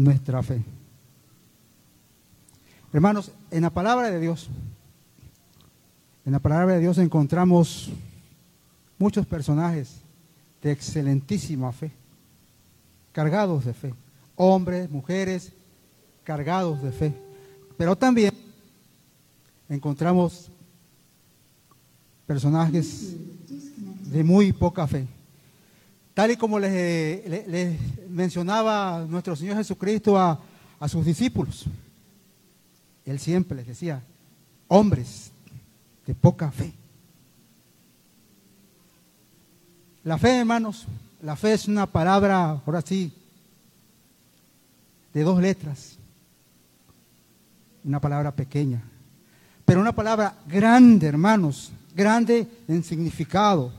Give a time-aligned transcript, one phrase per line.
[0.00, 0.62] nuestra fe.
[2.92, 4.48] Hermanos, en la palabra de Dios,
[6.24, 7.90] en la palabra de Dios encontramos
[8.98, 10.00] muchos personajes
[10.62, 11.92] de excelentísima fe,
[13.12, 13.94] cargados de fe,
[14.36, 15.52] hombres, mujeres,
[16.24, 17.14] cargados de fe,
[17.76, 18.32] pero también
[19.68, 20.50] encontramos
[22.26, 23.16] personajes
[24.10, 25.06] de muy poca fe.
[26.20, 27.80] Tal y como les,
[28.10, 30.38] mencionaba nuestro Señor Jesucristo a,
[30.86, 31.64] sus discípulos,
[33.06, 34.02] Él siempre les decía,
[34.68, 35.32] hombres
[36.06, 36.74] de poca fe.
[40.04, 40.84] La fe, hermanos,
[41.22, 43.14] la fe es una palabra, ahora sí,
[45.14, 45.96] de dos letras.
[47.82, 48.82] Una palabra pequeña,
[49.64, 53.72] pero una palabra grande, hermanos, grande en significado,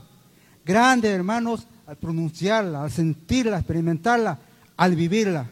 [0.64, 4.38] grande, hermanos, al pronunciarla, al sentirla, experimentarla,
[4.76, 5.48] al vivirla.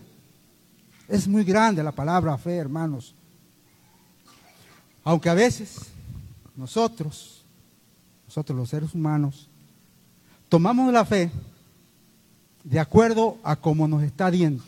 [1.09, 3.15] Es muy grande la palabra fe, hermanos.
[5.03, 5.91] Aunque a veces
[6.57, 7.45] nosotros,
[8.27, 9.49] nosotros los seres humanos,
[10.49, 11.31] tomamos la fe
[12.65, 14.63] de acuerdo a cómo nos está viendo.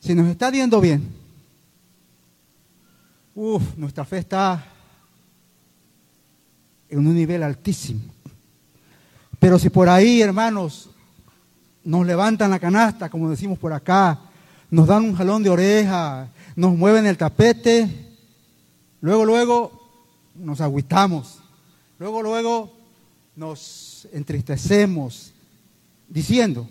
[0.00, 1.08] Si nos está viendo bien,
[3.34, 4.64] uff, nuestra fe está
[6.88, 8.00] en un nivel altísimo.
[9.38, 10.90] Pero si por ahí, hermanos,
[11.84, 14.20] nos levantan la canasta, como decimos por acá,
[14.70, 17.88] nos dan un jalón de oreja, nos mueven el tapete,
[19.00, 19.72] luego, luego
[20.34, 21.38] nos agüitamos,
[21.98, 22.74] luego, luego
[23.36, 25.32] nos entristecemos,
[26.08, 26.66] diciendo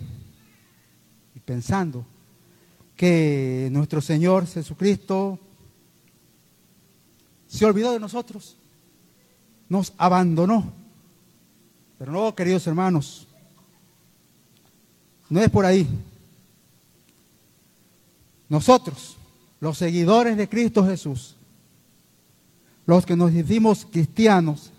[1.36, 2.06] y pensando
[2.96, 5.40] que nuestro Señor Jesucristo
[7.48, 8.58] se olvidó de nosotros,
[9.70, 10.74] nos abandonó.
[11.98, 13.28] Pero no, queridos hermanos,
[15.30, 15.88] no es por ahí.
[18.50, 19.18] Nosotros,
[19.60, 21.36] los seguidores de Cristo Jesús,
[22.86, 24.72] los que nos decimos cristianos,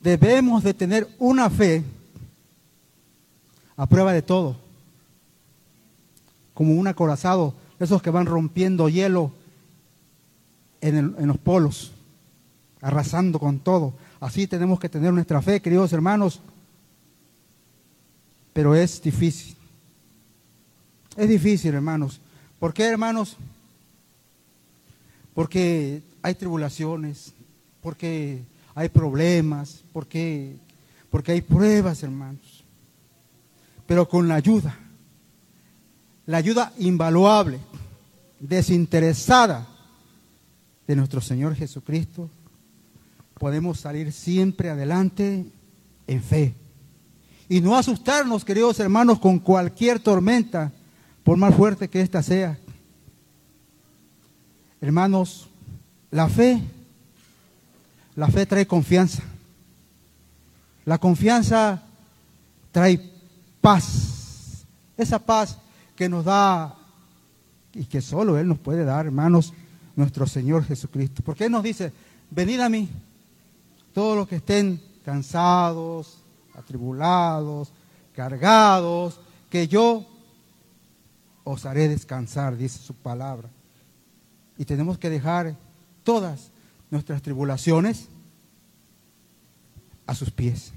[0.00, 1.82] debemos de tener una fe
[3.76, 4.56] a prueba de todo,
[6.54, 9.32] como un acorazado, esos que van rompiendo hielo
[10.80, 11.92] en, en los polos,
[12.80, 13.94] arrasando con todo.
[14.20, 16.40] Así tenemos que tener nuestra fe, queridos hermanos,
[18.58, 19.54] pero es difícil.
[21.16, 22.20] Es difícil, hermanos.
[22.58, 23.36] ¿Por qué, hermanos?
[25.32, 27.34] Porque hay tribulaciones,
[27.80, 28.42] porque
[28.74, 30.56] hay problemas, porque,
[31.08, 32.64] porque hay pruebas, hermanos.
[33.86, 34.76] Pero con la ayuda,
[36.26, 37.60] la ayuda invaluable,
[38.40, 39.68] desinteresada
[40.84, 42.28] de nuestro Señor Jesucristo,
[43.34, 45.46] podemos salir siempre adelante
[46.08, 46.56] en fe
[47.48, 50.70] y no asustarnos, queridos hermanos, con cualquier tormenta,
[51.24, 52.58] por más fuerte que ésta sea.
[54.80, 55.48] Hermanos,
[56.10, 56.60] la fe,
[58.14, 59.22] la fe trae confianza.
[60.84, 61.82] La confianza
[62.70, 63.00] trae
[63.60, 64.64] paz.
[64.96, 65.58] Esa paz
[65.96, 66.74] que nos da
[67.74, 69.52] y que solo Él nos puede dar, hermanos,
[69.96, 71.22] nuestro Señor Jesucristo.
[71.24, 71.92] Porque Él nos dice,
[72.30, 72.88] venid a mí,
[73.92, 76.17] todos los que estén cansados,
[76.58, 77.72] atribulados,
[78.14, 80.04] cargados, que yo
[81.44, 83.48] os haré descansar, dice su palabra.
[84.58, 85.56] Y tenemos que dejar
[86.02, 86.50] todas
[86.90, 88.08] nuestras tribulaciones
[90.06, 90.72] a sus pies.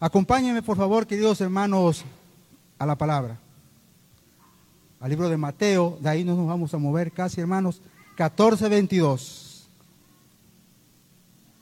[0.00, 2.04] Acompáñenme, por favor, queridos hermanos,
[2.78, 3.38] a la palabra.
[5.00, 7.80] Al libro de Mateo, de ahí nos vamos a mover casi, hermanos,
[8.16, 9.68] 14, 22.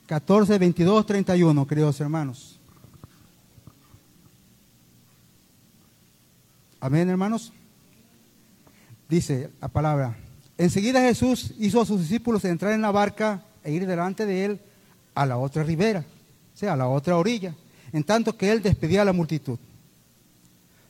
[0.07, 2.57] 14, 22, 31, queridos hermanos.
[6.87, 7.53] Amén, hermanos.
[9.09, 10.17] Dice la palabra.
[10.57, 14.61] Enseguida Jesús hizo a sus discípulos entrar en la barca e ir delante de él
[15.13, 16.05] a la otra ribera,
[16.55, 17.57] o sea, a la otra orilla,
[17.93, 19.59] en tanto que él despedía a la multitud.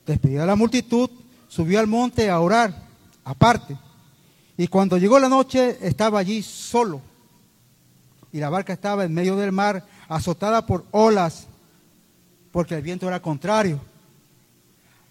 [0.04, 1.08] Despedía a la multitud,
[1.48, 2.76] subió al monte a orar,
[3.24, 3.74] aparte.
[4.58, 7.00] Y cuando llegó la noche, estaba allí solo.
[8.32, 11.46] Y la barca estaba en medio del mar, azotada por olas,
[12.52, 13.80] porque el viento era contrario.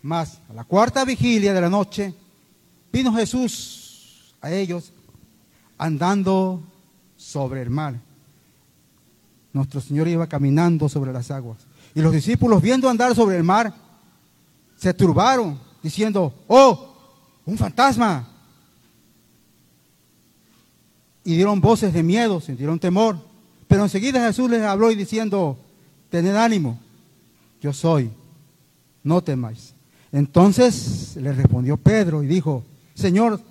[0.06, 2.13] Mas a la cuarta vigilia de la noche
[2.94, 4.94] vino Jesús a ellos
[5.80, 6.62] andando
[7.18, 8.00] sobre el mar.
[9.52, 11.57] Nuestro Señor iba caminando sobre las aguas.
[11.96, 13.74] Y los discípulos, viendo andar sobre el mar,
[14.78, 16.94] se turbaron, diciendo, oh,
[17.44, 18.28] un fantasma.
[21.24, 23.18] Y dieron voces de miedo, sintieron temor.
[23.68, 25.58] Pero enseguida Jesús les habló y diciendo,
[26.12, 26.80] tened ánimo,
[27.60, 28.12] yo soy,
[29.01, 29.75] no temáis.
[30.15, 32.63] Entonces le respondió Pedro y dijo,
[32.94, 33.41] Señor,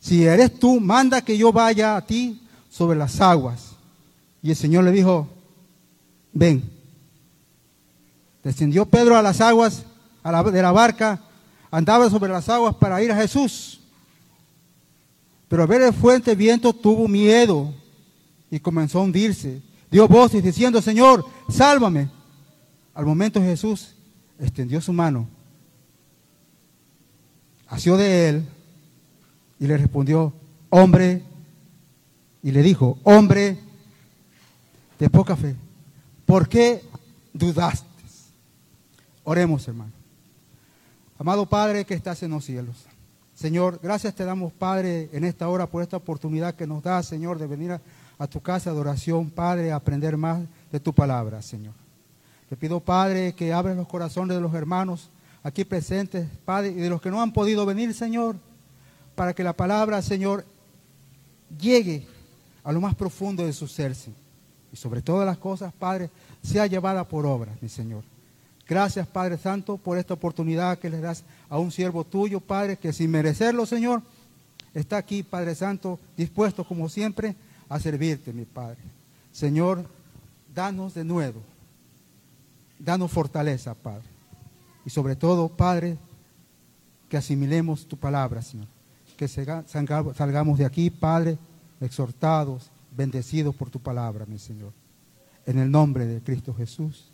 [0.00, 2.40] si eres tú, manda que yo vaya a ti
[2.70, 3.72] sobre las aguas.
[4.42, 5.28] Y el Señor le dijo,
[6.32, 6.64] ven.
[8.42, 9.84] Descendió Pedro a las aguas
[10.24, 11.20] de la barca,
[11.70, 13.80] andaba sobre las aguas para ir a Jesús.
[15.48, 17.74] Pero al ver el fuerte viento tuvo miedo
[18.50, 19.60] y comenzó a hundirse.
[19.90, 22.08] Dio voces diciendo, Señor, sálvame.
[22.94, 23.94] Al momento Jesús
[24.38, 25.28] extendió su mano,
[27.68, 28.48] asió de él
[29.58, 30.32] y le respondió,
[30.70, 31.22] hombre,
[32.42, 33.58] y le dijo, hombre
[34.98, 35.56] de poca fe,
[36.26, 36.82] ¿por qué
[37.32, 37.94] dudaste?
[39.24, 39.92] Oremos, hermano.
[41.18, 42.84] Amado Padre que estás en los cielos.
[43.34, 47.38] Señor, gracias te damos, Padre, en esta hora por esta oportunidad que nos da, Señor,
[47.38, 47.72] de venir
[48.18, 51.74] a, tu casa de oración, Padre, a aprender más de tu palabra, Señor.
[52.48, 55.10] Te pido, Padre, que abres los corazones de los hermanos
[55.44, 58.36] aquí presentes, Padre, y de los que no han podido venir, Señor,
[59.14, 60.44] para que la palabra, Señor,
[61.60, 62.08] llegue
[62.64, 63.94] a lo más profundo de su ser,
[64.72, 66.10] Y sobre todas las cosas, Padre,
[66.42, 68.02] sea llevada por obra, mi Señor.
[68.66, 72.94] Gracias, Padre Santo, por esta oportunidad que le das a un siervo tuyo, Padre, que
[72.94, 74.02] sin merecerlo, Señor,
[74.72, 77.36] está aquí, Padre Santo, dispuesto como siempre
[77.68, 78.78] a servirte, mi Padre.
[79.30, 79.84] Señor,
[80.54, 81.42] danos de nuevo,
[82.78, 84.13] danos fortaleza, Padre.
[84.84, 85.98] Y sobre todo, Padre,
[87.08, 88.68] que asimilemos tu palabra, Señor.
[89.16, 91.38] Que salgamos de aquí, Padre,
[91.80, 94.72] exhortados, bendecidos por tu palabra, mi Señor.
[95.46, 97.10] En el nombre de Cristo Jesús.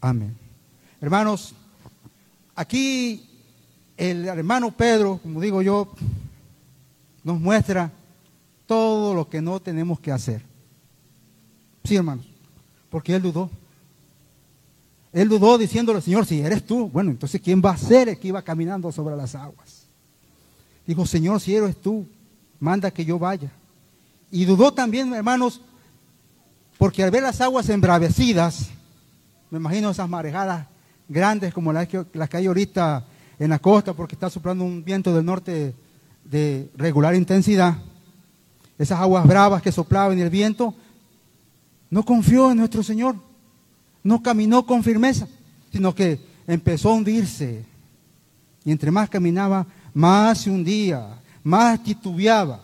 [0.00, 0.36] Amén.
[1.00, 1.54] Hermanos,
[2.54, 3.28] aquí
[3.96, 5.92] el hermano Pedro, como digo yo,
[7.22, 7.90] nos muestra
[8.66, 10.42] todo lo que no tenemos que hacer.
[11.84, 12.26] Sí, hermanos,
[12.90, 13.50] porque él dudó.
[15.14, 18.28] Él dudó diciéndole, Señor, si eres tú, bueno, entonces ¿quién va a ser el que
[18.28, 19.86] iba caminando sobre las aguas?
[20.84, 22.04] Dijo, Señor, si eres tú,
[22.58, 23.52] manda que yo vaya.
[24.32, 25.60] Y dudó también, hermanos,
[26.78, 28.70] porque al ver las aguas embravecidas,
[29.50, 30.66] me imagino esas marejadas
[31.08, 33.04] grandes como las que, las que hay ahorita
[33.38, 35.76] en la costa porque está soplando un viento del norte
[36.24, 37.76] de regular intensidad,
[38.76, 40.74] esas aguas bravas que soplaban el viento,
[41.88, 43.14] no confió en nuestro Señor,
[44.04, 45.26] no caminó con firmeza,
[45.72, 47.64] sino que empezó a hundirse.
[48.64, 52.60] Y entre más caminaba, más se hundía, más titubeaba.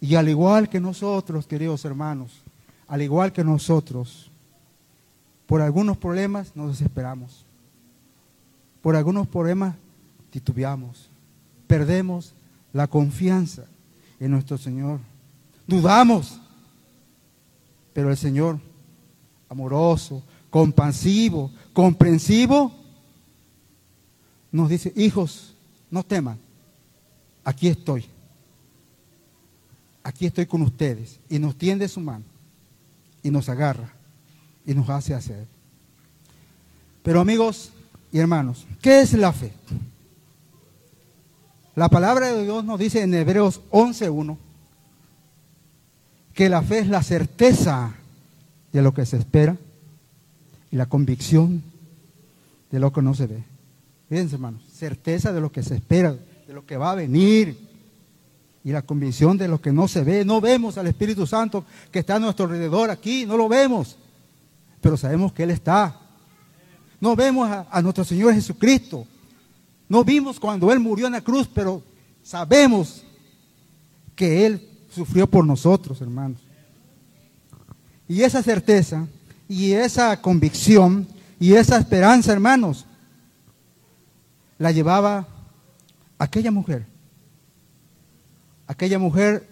[0.00, 2.32] Y al igual que nosotros, queridos hermanos,
[2.86, 4.30] al igual que nosotros,
[5.46, 7.44] por algunos problemas nos desesperamos.
[8.82, 9.74] Por algunos problemas
[10.30, 11.08] titubeamos.
[11.66, 12.34] Perdemos
[12.72, 13.64] la confianza
[14.20, 15.00] en nuestro Señor.
[15.66, 16.40] Dudamos.
[17.92, 18.60] Pero el Señor,
[19.48, 22.72] amoroso, compasivo, comprensivo,
[24.50, 25.54] nos dice, hijos,
[25.90, 26.38] no teman,
[27.44, 28.04] aquí estoy.
[30.02, 31.20] Aquí estoy con ustedes.
[31.28, 32.24] Y nos tiende su mano
[33.22, 33.92] y nos agarra
[34.64, 35.46] y nos hace hacer.
[37.02, 37.72] Pero amigos
[38.12, 39.52] y hermanos, ¿qué es la fe?
[41.74, 44.36] La palabra de Dios nos dice en Hebreos 11.1
[46.34, 47.94] que la fe es la certeza
[48.72, 49.56] de lo que se espera
[50.70, 51.62] y la convicción
[52.70, 53.44] de lo que no se ve.
[54.08, 56.16] Fíjense, hermanos, certeza de lo que se espera,
[56.46, 57.58] de lo que va a venir
[58.64, 60.24] y la convicción de lo que no se ve.
[60.24, 63.96] No vemos al Espíritu Santo que está a nuestro alrededor aquí, no lo vemos
[64.80, 66.00] pero sabemos que Él está.
[67.00, 69.06] No vemos a, nuestro Señor Jesucristo.
[69.88, 71.82] No vimos cuando Él murió en la cruz, pero
[72.22, 73.04] sabemos
[74.14, 76.38] que Él sufrió por nosotros, hermanos.
[78.08, 79.06] Y esa certeza
[79.48, 81.06] y esa convicción
[81.38, 82.86] y esa esperanza, hermanos,
[84.58, 85.26] la llevaba
[86.18, 86.84] aquella mujer.
[88.66, 89.48] Aquella mujer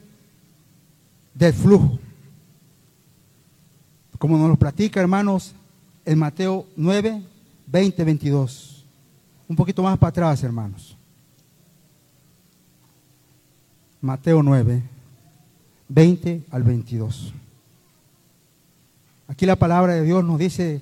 [1.34, 1.98] del flujo.
[4.18, 5.54] Como nos lo platica, hermanos,
[6.04, 7.22] en Mateo 9,
[7.66, 8.84] 20, 22.
[9.48, 10.96] Un poquito más para atrás, hermanos.
[14.00, 14.82] Mateo 9,
[15.88, 17.32] 20 al 22.
[19.28, 20.80] Aquí la palabra de Dios nos dice,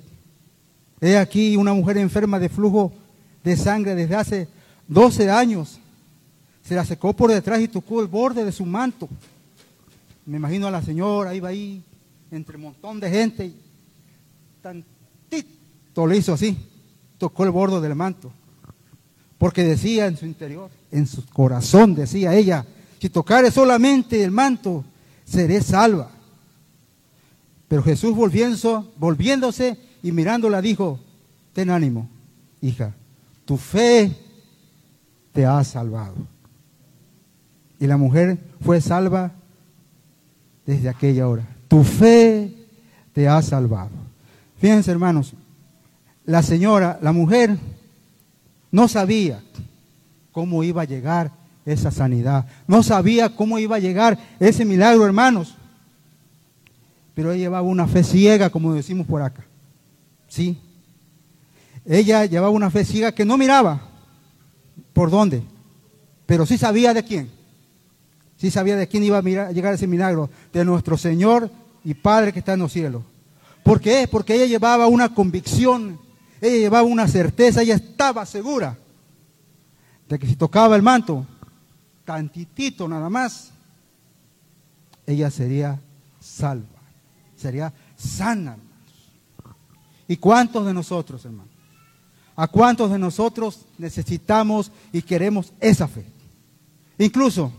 [1.01, 2.93] he aquí una mujer enferma de flujo
[3.43, 4.47] de sangre desde hace
[4.87, 5.79] 12 años.
[6.63, 9.07] Se la secó por detrás y tocó el borde de su manto.
[10.25, 11.83] Me imagino a la señora, iba ahí
[12.31, 13.53] entre un montón de gente,
[14.61, 14.95] tantito
[16.07, 16.57] le hizo así,
[17.17, 18.31] tocó el borde del manto.
[19.37, 22.65] Porque decía en su interior, en su corazón, decía ella,
[22.99, 24.83] si tocare solamente el manto,
[25.23, 26.09] seré salva.
[27.67, 30.99] Pero Jesús volviéndose y mirándola dijo,
[31.53, 32.07] ten ánimo,
[32.61, 32.93] hija,
[33.45, 34.15] tu fe
[35.31, 36.15] te ha salvado.
[37.79, 39.31] Y la mujer fue salva
[40.65, 41.45] desde aquella hora.
[41.67, 42.53] Tu fe
[43.13, 43.91] te ha salvado.
[44.57, 45.33] Fíjense, hermanos,
[46.25, 47.57] la señora, la mujer,
[48.71, 49.41] no sabía
[50.31, 51.31] cómo iba a llegar
[51.65, 52.45] esa sanidad.
[52.67, 55.55] No sabía cómo iba a llegar ese milagro, hermanos.
[57.15, 59.43] Pero ella llevaba una fe ciega, como decimos por acá.
[60.27, 60.59] Sí.
[61.85, 63.81] Ella llevaba una fe ciega que no miraba
[64.93, 65.43] por dónde,
[66.25, 67.31] pero sí sabía de quién.
[68.37, 71.49] Sí sabía de quién iba a, mirar, llegar ese milagro, de nuestro Señor
[71.83, 73.03] y Padre que está en los cielos.
[73.63, 74.07] ¿Por qué?
[74.11, 75.99] Porque ella llevaba una convicción,
[76.41, 78.77] ella llevaba una certeza, ella estaba segura
[80.07, 81.25] de que si tocaba el manto,
[82.03, 83.51] tantitito nada más,
[85.07, 85.79] ella sería
[86.19, 86.74] salva,
[87.35, 88.57] sería sana.
[90.07, 91.51] ¿Y cuántos de nosotros, hermanos?
[92.35, 96.05] ¿A cuántos de nosotros necesitamos y queremos esa fe?
[96.97, 97.51] Incluso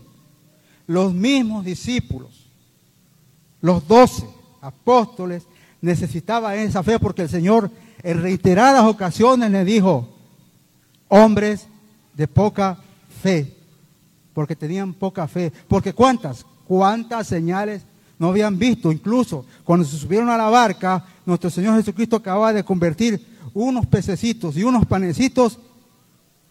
[0.85, 2.47] los mismos discípulos,
[3.61, 4.27] los doce
[4.61, 5.43] apóstoles,
[5.81, 7.71] necesitaban esa fe porque el Señor
[8.03, 10.07] en reiteradas ocasiones le dijo,
[11.07, 11.67] hombres
[12.13, 12.77] de poca
[13.21, 13.55] fe,
[14.33, 15.51] porque tenían poca fe.
[15.67, 17.83] Porque cuántas, cuántas señales
[18.19, 18.91] no habían visto.
[18.91, 24.55] Incluso cuando se subieron a la barca, nuestro Señor Jesucristo acababa de convertir unos pececitos
[24.57, 25.59] y unos panecitos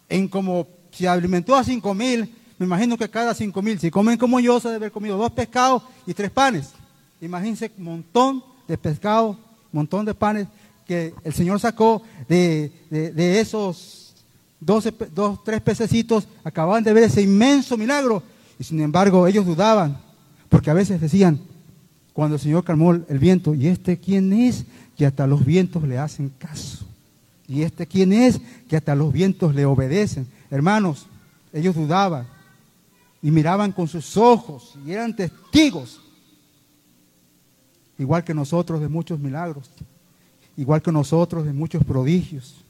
[0.08, 2.34] en como si alimentó a cinco mil.
[2.58, 5.32] Me imagino que cada cinco mil, si comen como yo, se debe haber comido dos
[5.32, 6.70] pescados y tres panes.
[7.20, 9.36] Imagínense un montón de pescados,
[9.72, 10.48] montón de panes
[10.86, 14.06] que el Señor sacó de, de esos
[14.60, 18.22] 12, dos, tres pececitos acababan de ver ese inmenso milagro
[18.58, 19.98] y sin embargo ellos dudaban,
[20.48, 21.40] porque a veces decían,
[22.16, 24.64] cuando el Señor calmó el viento, ¿y este quién es?
[24.96, 26.86] Que hasta los vientos le hacen caso.
[27.46, 28.40] ¿Y este quién es?
[28.70, 30.26] Que hasta los vientos le obedecen.
[30.50, 31.08] Hermanos,
[31.52, 32.26] ellos dudaban
[33.20, 36.00] y miraban con sus ojos y eran testigos,
[37.98, 39.68] igual que nosotros de muchos milagros,
[40.56, 42.64] igual que nosotros de muchos prodigios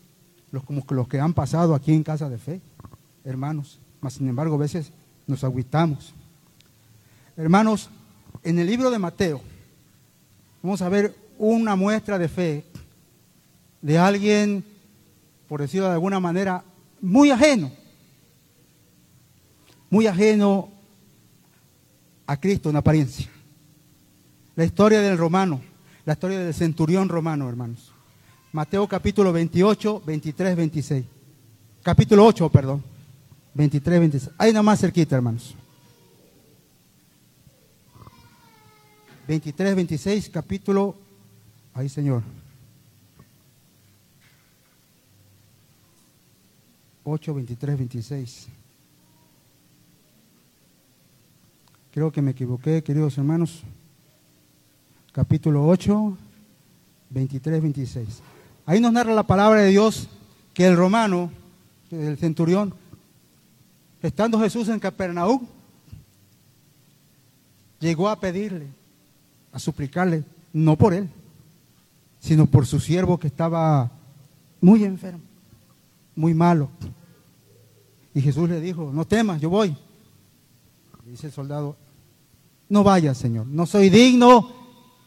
[0.50, 2.60] los, como los que han pasado aquí en casa de fe,
[3.24, 3.78] hermanos.
[4.00, 4.90] Mas, sin embargo, a veces
[5.24, 6.12] nos agüitamos.
[7.36, 7.90] Hermanos,
[8.46, 9.40] en el libro de Mateo,
[10.62, 12.64] vamos a ver una muestra de fe
[13.82, 14.64] de alguien,
[15.48, 16.62] por decirlo de alguna manera,
[17.00, 17.72] muy ajeno,
[19.90, 20.68] muy ajeno
[22.24, 23.28] a Cristo en apariencia.
[24.54, 25.60] La historia del romano,
[26.04, 27.92] la historia del centurión romano, hermanos.
[28.52, 31.04] Mateo capítulo 28, 23, 26.
[31.82, 32.84] Capítulo 8, perdón.
[33.54, 34.34] 23, 26.
[34.38, 35.56] Ahí más cerquita, hermanos.
[39.26, 40.94] 23, 26, capítulo.
[41.74, 42.22] Ahí, Señor.
[47.04, 48.48] 8, 23, 26.
[51.92, 53.62] Creo que me equivoqué, queridos hermanos.
[55.12, 56.18] Capítulo 8,
[57.10, 58.22] 23, 26.
[58.66, 60.08] Ahí nos narra la palabra de Dios
[60.52, 61.30] que el romano,
[61.90, 62.74] el centurión,
[64.02, 65.46] estando Jesús en Capernaum,
[67.78, 68.66] llegó a pedirle,
[69.56, 70.22] a suplicarle,
[70.52, 71.08] no por él,
[72.20, 73.90] sino por su siervo que estaba
[74.60, 75.22] muy enfermo,
[76.14, 76.68] muy malo.
[78.12, 79.74] Y Jesús le dijo, no temas, yo voy.
[81.06, 81.74] dice el soldado,
[82.68, 84.52] no vayas, Señor, no soy digno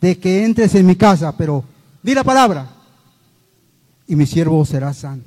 [0.02, 1.64] de que entres en mi casa, pero
[2.02, 2.72] di la palabra
[4.08, 5.22] y mi siervo será sano.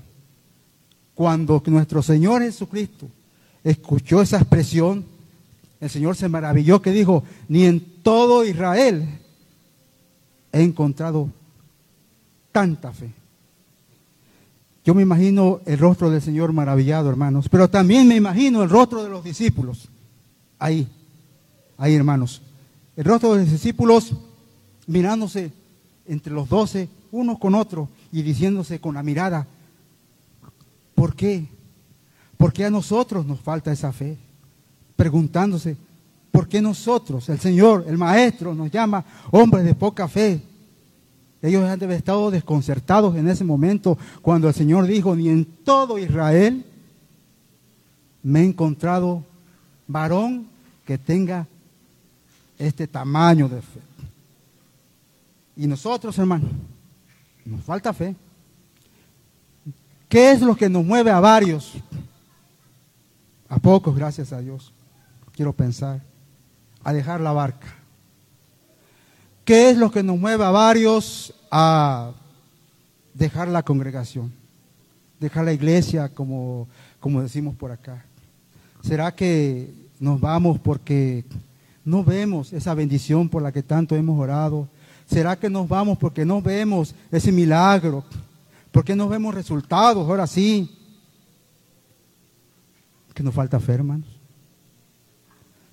[1.15, 3.07] Cuando nuestro Señor Jesucristo
[3.63, 5.05] escuchó esa expresión,
[5.83, 9.19] el Señor se maravilló que dijo, ni en todo Israel
[10.53, 11.29] he encontrado
[12.53, 13.11] tanta fe.
[14.85, 19.03] Yo me imagino el rostro del Señor maravillado, hermanos, pero también me imagino el rostro
[19.03, 19.89] de los discípulos.
[20.61, 20.87] Ahí,
[21.77, 22.43] ahí, hermanos.
[22.97, 24.15] El rostro de los discípulos
[24.87, 25.51] mirándose
[26.07, 29.49] entre los doce, unos con otros, y diciéndose con la mirada,
[30.95, 31.49] ¿por qué?
[32.37, 34.17] ¿Por qué a nosotros nos falta esa fe?
[35.03, 35.77] Preguntándose,
[36.31, 40.41] ¿por qué nosotros, el Señor, el Maestro, nos llama hombres de poca fe?
[41.43, 46.65] Ellos han estado desconcertados en ese momento cuando el Señor dijo, ni en todo Israel
[48.23, 49.25] me he encontrado
[49.89, 50.47] varón
[50.87, 51.49] que tenga
[52.57, 53.81] este tamaño de fe.
[55.57, 56.49] Y nosotros, hermanos,
[57.45, 58.15] nos falta fe.
[60.09, 61.73] ¿Qué es lo que nos mueve a varios?
[63.49, 64.73] A pocos, gracias a Dios.
[65.33, 66.01] Quiero pensar.
[66.85, 67.69] A dejar la barca.
[69.45, 72.13] ¿Qué es lo que nos mueve a varios a
[73.15, 74.33] dejar la congregación?
[75.19, 76.69] Dejar la iglesia, como,
[77.01, 78.05] como decimos por acá.
[78.83, 81.25] ¿Será que nos vamos porque
[81.85, 84.69] no vemos esa bendición por la que tanto hemos orado?
[85.07, 88.05] ¿Será que nos vamos porque no vemos ese milagro?
[88.71, 90.79] ¿Por no vemos resultados ahora sí?
[93.13, 94.22] Que nos falta fe, hermanos.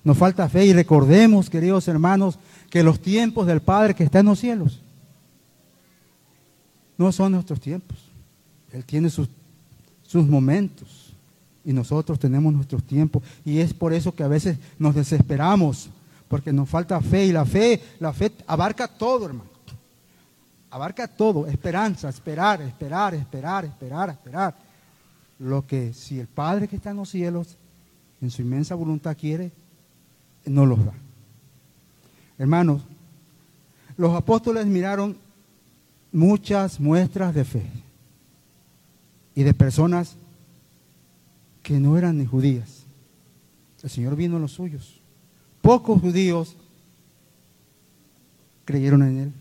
[0.02, 2.38] Nos falta fe y recordemos, queridos hermanos,
[2.70, 4.80] que los tiempos del Padre que está en los cielos
[6.96, 7.98] no son nuestros tiempos.
[8.72, 9.28] Él tiene sus,
[10.02, 11.14] sus momentos
[11.64, 13.22] y nosotros tenemos nuestros tiempos.
[13.44, 15.90] Y es por eso que a veces nos desesperamos,
[16.28, 19.50] porque nos falta fe y la fe, la fe abarca todo, hermano.
[20.70, 24.54] Abarca todo, esperanza, esperar, esperar, esperar, esperar, esperar.
[25.38, 27.56] Lo que si el Padre que está en los cielos,
[28.20, 29.50] en su inmensa voluntad quiere,
[30.44, 30.92] no los da.
[32.38, 32.82] Hermanos,
[33.96, 35.16] los apóstoles miraron
[36.12, 37.66] muchas muestras de fe
[39.34, 40.16] y de personas
[41.62, 42.84] que no eran ni judías.
[43.82, 45.00] El Señor vino a los suyos.
[45.62, 46.56] Pocos judíos
[48.64, 49.32] creyeron en Él,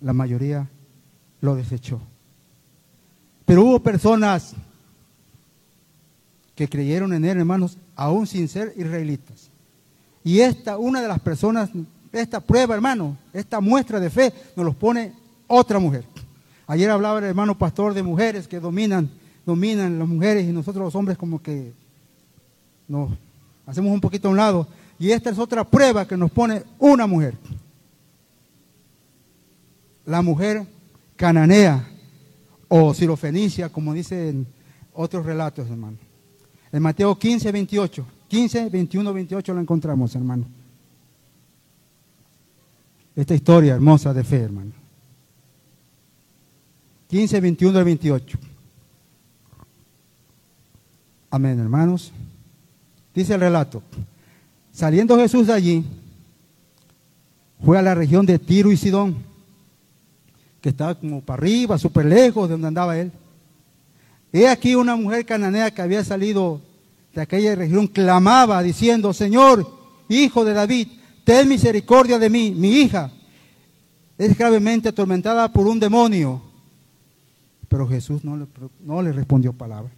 [0.00, 0.68] la mayoría
[1.40, 2.00] lo desechó.
[3.44, 4.54] Pero hubo personas
[6.54, 9.50] que creyeron en Él, hermanos, aún sin ser israelitas.
[10.26, 11.70] Y esta, una de las personas,
[12.10, 15.12] esta prueba, hermano, esta muestra de fe, nos los pone
[15.46, 16.04] otra mujer.
[16.66, 19.08] Ayer hablaba el hermano pastor de mujeres que dominan,
[19.46, 21.72] dominan las mujeres y nosotros los hombres como que
[22.88, 23.12] nos
[23.66, 24.66] hacemos un poquito a un lado.
[24.98, 27.36] Y esta es otra prueba que nos pone una mujer.
[30.06, 30.66] La mujer
[31.14, 31.88] cananea
[32.66, 34.44] o sirofenicia, como dicen
[34.92, 35.98] otros relatos, hermano.
[36.72, 38.15] En Mateo 15, 28.
[38.28, 40.46] 15, 21, 28 lo encontramos, hermano.
[43.14, 44.72] Esta historia hermosa de fe, hermano.
[47.08, 48.38] 15, 21 al 28.
[51.30, 52.12] Amén, hermanos.
[53.14, 53.82] Dice el relato.
[54.72, 55.84] Saliendo Jesús de allí,
[57.64, 59.16] fue a la región de Tiro y Sidón,
[60.60, 63.12] que estaba como para arriba, súper lejos de donde andaba él.
[64.32, 66.60] He aquí una mujer cananea que había salido
[67.16, 69.66] de aquella región clamaba diciendo, Señor,
[70.06, 70.88] hijo de David,
[71.24, 73.10] ten misericordia de mí, mi hija
[74.18, 76.42] es gravemente atormentada por un demonio.
[77.68, 79.90] Pero Jesús no le, respondió palabra.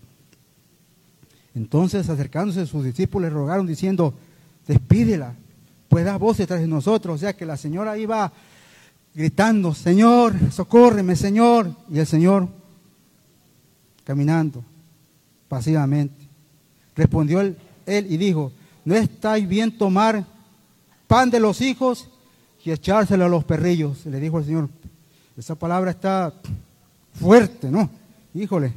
[1.56, 4.14] Entonces acercándose sus discípulos le rogaron diciendo,
[4.68, 5.34] despídela,
[5.88, 7.16] pues da voz detrás de nosotros.
[7.16, 8.32] O sea que la señora iba
[9.12, 11.74] gritando, Señor, socórreme, Señor.
[11.90, 12.48] Y el Señor
[14.04, 14.62] caminando
[15.48, 16.17] pasivamente.
[16.98, 17.56] Respondió él,
[17.86, 18.50] y dijo,
[18.84, 20.26] ¿no estáis bien tomar
[21.06, 22.08] pan de los hijos
[22.64, 24.04] y echárselo a los perrillos?
[24.04, 24.68] Le dijo el Señor,
[25.36, 26.34] esa palabra está
[27.12, 27.88] fuerte, ¿no?
[28.34, 28.74] Híjole.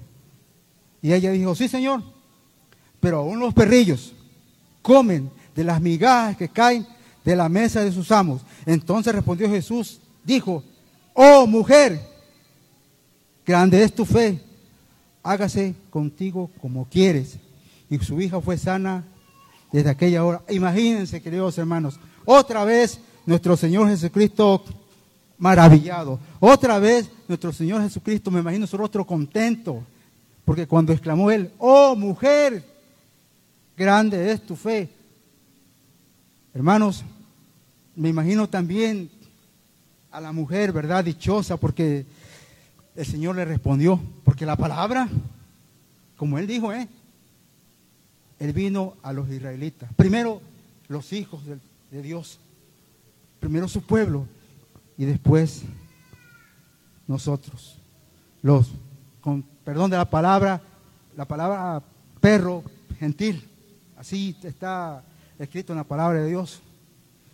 [1.01, 2.03] Y ella dijo, sí, Señor,
[2.99, 4.13] pero aún los perrillos
[4.83, 6.85] comen de las migajas que caen
[7.25, 8.43] de la mesa de sus amos.
[8.67, 10.63] Entonces respondió Jesús, dijo,
[11.15, 11.99] oh mujer,
[13.43, 14.39] grande es tu fe,
[15.23, 17.39] hágase contigo como quieres
[17.91, 19.03] y su hija fue sana
[19.69, 20.41] desde aquella hora.
[20.49, 24.63] Imagínense, queridos hermanos, otra vez nuestro Señor Jesucristo
[25.37, 26.17] maravillado.
[26.39, 29.83] Otra vez nuestro Señor Jesucristo, me imagino su rostro contento,
[30.45, 32.63] porque cuando exclamó él, oh mujer,
[33.75, 34.89] grande es tu fe.
[36.53, 37.03] Hermanos,
[37.93, 39.11] me imagino también
[40.11, 41.03] a la mujer, ¿verdad?
[41.03, 42.05] Dichosa, porque
[42.95, 45.09] el Señor le respondió, porque la palabra,
[46.15, 46.87] como él dijo, ¿eh?
[48.41, 49.93] Él vino a los israelitas.
[49.93, 50.41] Primero
[50.87, 52.39] los hijos de, Dios.
[53.39, 54.25] Primero su pueblo
[54.97, 55.61] y después
[57.05, 57.77] nosotros.
[58.41, 58.71] Los,
[59.21, 60.59] con perdón de la palabra,
[61.15, 61.83] la palabra
[62.19, 62.63] perro
[62.97, 63.47] gentil.
[63.95, 65.03] Así está
[65.37, 66.61] escrito en la palabra de Dios.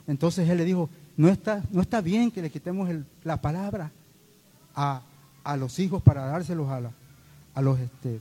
[0.08, 2.90] Entonces él le dijo, no está, no está bien que le quitemos
[3.24, 3.92] la palabra
[4.76, 5.04] a,
[5.58, 6.92] los hijos para dárselos a,
[7.54, 8.20] a los este,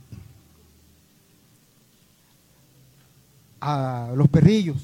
[3.59, 4.77] a los perrillos.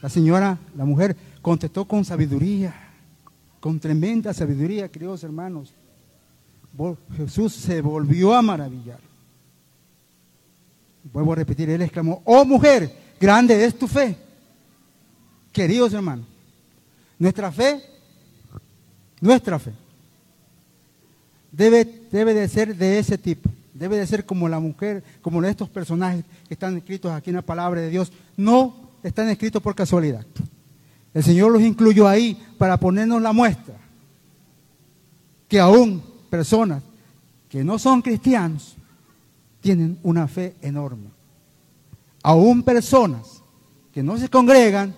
[0.00, 2.74] La señora, la mujer, contestó con sabiduría,
[3.60, 5.72] con tremenda sabiduría, queridos hermanos.
[7.16, 9.00] Jesús se volvió a maravillar.
[11.12, 14.16] Vuelvo a repetir, él exclamó, oh mujer, grande es tu fe.
[15.52, 16.26] Queridos hermanos,
[17.18, 17.80] nuestra fe,
[19.20, 19.72] nuestra fe,
[21.52, 23.48] debe, debe de ser de ese tipo.
[23.74, 27.42] Debe de ser como la mujer, como estos personajes que están escritos aquí en la
[27.42, 28.12] palabra de Dios.
[28.36, 30.24] No están escritos por casualidad.
[31.12, 33.74] El Señor los incluyó ahí para ponernos la muestra
[35.48, 36.82] que aún personas
[37.48, 38.76] que no son cristianos
[39.60, 41.10] tienen una fe enorme.
[42.22, 43.42] aún personas
[43.92, 44.94] que no se congregan,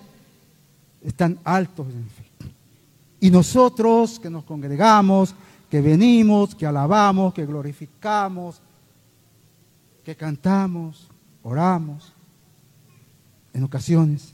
[1.03, 2.25] están altos en fe.
[3.19, 5.35] Y nosotros que nos congregamos,
[5.69, 8.61] que venimos, que alabamos, que glorificamos,
[10.03, 11.07] que cantamos,
[11.43, 12.13] oramos,
[13.53, 14.33] en ocasiones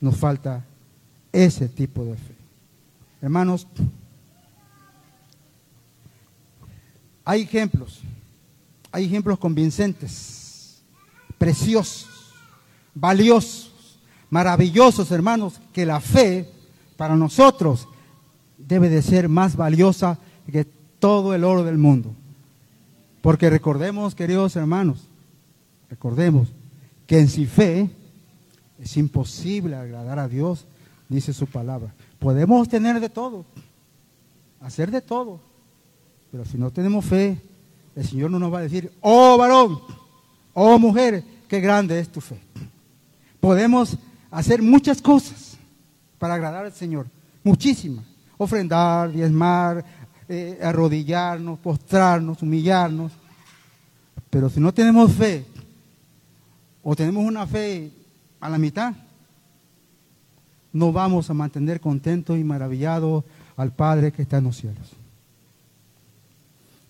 [0.00, 0.64] nos falta
[1.32, 2.34] ese tipo de fe.
[3.20, 3.66] Hermanos,
[7.24, 8.00] hay ejemplos,
[8.92, 10.82] hay ejemplos convincentes,
[11.38, 12.32] preciosos,
[12.94, 13.98] valiosos,
[14.30, 16.50] maravillosos, hermanos, que la fe
[16.96, 17.88] para nosotros
[18.58, 20.18] debe de ser más valiosa
[20.50, 20.64] que
[20.98, 22.14] todo el oro del mundo.
[23.20, 25.08] Porque recordemos, queridos hermanos,
[25.88, 26.48] recordemos
[27.06, 27.90] que en sin fe
[28.78, 30.66] es imposible agradar a Dios,
[31.08, 31.94] dice su palabra.
[32.18, 33.44] Podemos tener de todo,
[34.60, 35.40] hacer de todo,
[36.30, 37.40] pero si no tenemos fe,
[37.96, 39.78] el Señor no nos va a decir, oh varón,
[40.52, 42.38] oh mujer, qué grande es tu fe.
[43.40, 43.96] Podemos
[44.30, 45.56] hacer muchas cosas
[46.18, 47.06] para agradar al Señor,
[47.42, 48.13] muchísimas.
[48.36, 49.84] Ofrendar, diezmar,
[50.28, 53.12] eh, arrodillarnos, postrarnos, humillarnos.
[54.30, 55.44] Pero si no tenemos fe,
[56.82, 57.90] o tenemos una fe
[58.40, 58.94] a la mitad,
[60.72, 63.24] no vamos a mantener contento y maravillado
[63.56, 64.92] al Padre que está en los cielos.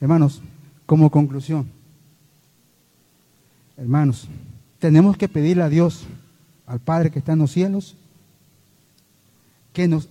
[0.01, 0.43] Hermanos,
[0.87, 1.69] como conclusión,
[3.77, 4.29] hermanos,
[4.79, 6.05] tenemos que pedirle a Dios,
[6.67, 7.95] al Padre que está en los cielos,
[9.73, 10.09] que nos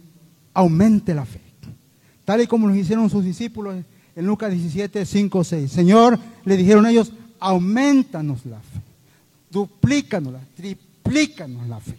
[0.54, 1.42] aumente la fe.
[2.26, 3.76] Tal y como lo hicieron sus discípulos
[4.16, 5.72] en Lucas 17, 5, 6.
[5.72, 8.82] Señor, le dijeron ellos, aumentanos la fe,
[9.50, 11.98] duplícanos, triplícanos la fe.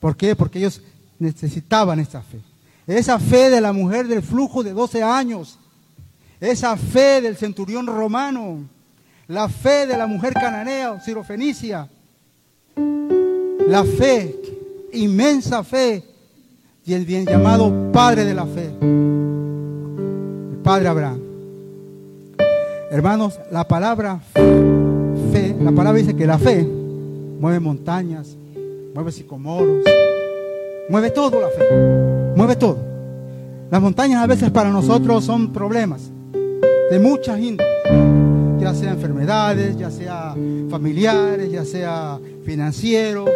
[0.00, 0.34] ¿Por qué?
[0.36, 0.80] Porque ellos
[1.18, 2.40] necesitaban esa fe.
[2.86, 5.58] Esa fe de la mujer del flujo de 12 años,
[6.40, 8.60] esa fe del centurión romano,
[9.26, 11.88] la fe de la mujer cananea, sirofenicia,
[12.76, 14.36] la fe,
[14.92, 16.04] inmensa fe,
[16.86, 21.20] y el bien llamado Padre de la fe, el Padre Abraham.
[22.92, 24.20] Hermanos, la palabra
[25.32, 28.36] fe, la palabra dice que la fe mueve montañas,
[28.94, 29.84] mueve sicomoros,
[30.88, 31.64] mueve todo la fe,
[32.36, 32.78] mueve todo.
[33.68, 37.74] Las montañas a veces para nosotros son problemas de muchas índoles,
[38.60, 40.36] ya sea enfermedades, ya sea
[40.70, 43.28] familiares, ya sea financieros,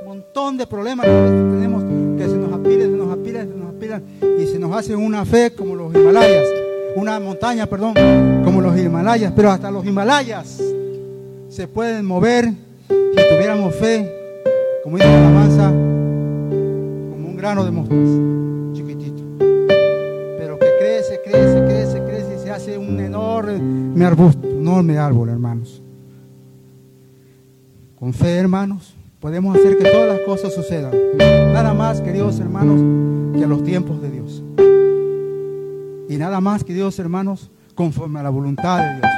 [0.00, 1.71] un montón de problemas que tenemos
[4.38, 6.46] y se nos hace una fe como los Himalayas,
[6.96, 7.94] una montaña, perdón,
[8.44, 10.62] como los Himalayas, pero hasta los Himalayas
[11.48, 12.52] se pueden mover
[12.88, 14.10] si tuviéramos fe,
[14.84, 19.22] como dice la alabanza, como un grano de mostaza, chiquitito,
[20.38, 25.82] pero que crece, crece, crece, crece y se hace un enorme arbusto, enorme árbol, hermanos.
[27.98, 30.90] Con fe, hermanos, podemos hacer que todas las cosas sucedan.
[31.52, 32.80] Nada más, queridos hermanos,
[33.38, 34.42] que a los tiempos de Dios.
[36.08, 39.12] Y nada más, queridos hermanos, conforme a la voluntad de Dios.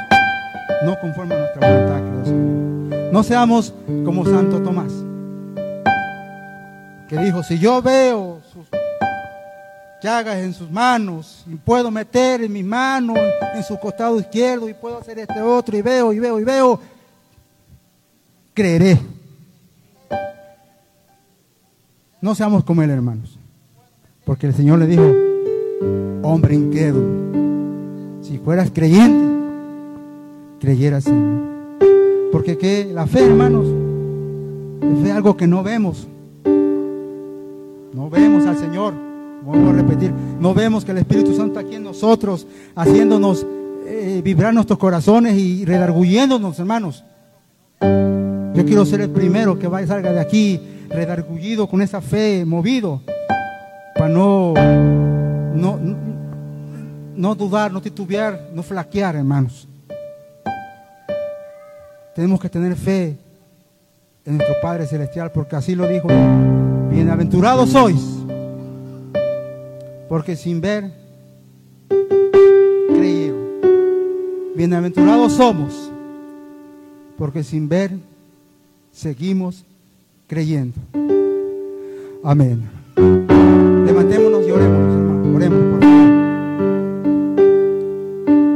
[0.85, 3.11] No conforme a nuestra voluntad, queridos hermanos.
[3.11, 3.73] No seamos
[4.05, 4.93] como Santo Tomás,
[7.09, 8.67] que dijo, si yo veo sus
[10.03, 13.17] llagas en sus manos y puedo meter en mis manos
[13.55, 16.79] en su costado izquierdo y puedo hacer este otro y veo y veo y veo,
[18.53, 19.14] creeré.
[22.25, 23.37] No seamos como él, hermanos.
[24.25, 25.13] Porque el Señor le dijo,
[26.23, 27.07] hombre incrédulo,
[28.23, 29.23] si fueras creyente,
[30.59, 31.39] creyeras en mí.
[32.31, 33.67] Porque que la fe, hermanos,
[35.03, 36.07] es algo que no vemos.
[37.93, 38.95] No vemos al Señor.
[39.45, 43.45] Vuelvo a repetir, no vemos que el Espíritu Santo aquí en nosotros, haciéndonos
[43.85, 47.03] eh, vibrar nuestros corazones y redarguyéndonos, hermanos.
[47.79, 50.59] Yo quiero ser el primero que vaya salga de aquí
[50.89, 53.01] redargullido con esa fe, movido,
[53.95, 54.53] para no,
[55.53, 55.79] no,
[57.15, 59.67] no dudar, no titubear, no flaquear, hermanos.
[62.13, 63.17] Tenemos que tener fe
[64.25, 66.07] en nuestro Padre Celestial, porque así lo dijo.
[66.89, 68.01] Bienaventurados sois,
[70.07, 70.91] porque sin ver
[72.87, 73.45] creyeron.
[74.55, 75.91] Bienaventurados somos,
[77.17, 77.91] porque sin ver
[78.91, 79.65] seguimos
[80.27, 80.73] creyendo.
[82.23, 82.63] Amén.
[83.85, 84.45] Levantémonos